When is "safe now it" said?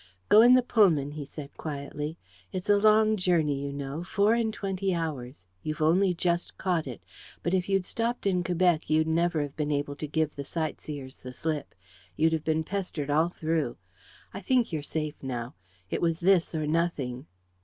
14.81-16.01